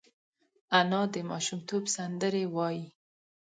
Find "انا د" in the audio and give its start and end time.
0.79-1.15